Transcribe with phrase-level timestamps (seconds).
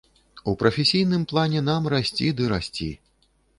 [0.45, 2.91] У прафесійным плане нам расці ды расці.